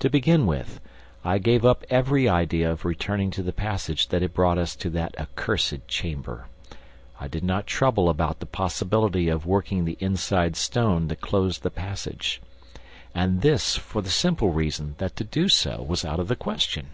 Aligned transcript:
To 0.00 0.10
begin 0.10 0.44
with, 0.44 0.78
I 1.24 1.38
gave 1.38 1.64
up 1.64 1.82
every 1.88 2.28
idea 2.28 2.70
of 2.70 2.84
returning 2.84 3.30
to 3.30 3.42
the 3.42 3.50
passage 3.50 4.08
that 4.08 4.20
had 4.20 4.34
brought 4.34 4.58
us 4.58 4.76
to 4.76 4.90
that 4.90 5.18
accursed 5.18 5.88
chamber. 5.88 6.48
I 7.18 7.28
did 7.28 7.42
not 7.42 7.66
trouble 7.66 8.10
about 8.10 8.40
the 8.40 8.44
possibility 8.44 9.30
of 9.30 9.46
working 9.46 9.86
the 9.86 9.96
inside 10.00 10.54
stone 10.54 11.08
that 11.08 11.22
closed 11.22 11.62
the 11.62 11.70
passage; 11.70 12.42
and 13.14 13.40
this 13.40 13.74
for 13.78 14.02
the 14.02 14.10
simple 14.10 14.50
reason 14.50 14.96
that 14.98 15.16
to 15.16 15.24
do 15.24 15.48
so 15.48 15.80
was 15.82 16.04
out 16.04 16.20
of 16.20 16.28
the 16.28 16.36
question. 16.36 16.88